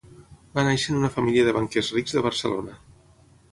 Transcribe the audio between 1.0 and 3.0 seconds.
una família de banquers rics de Barcelona.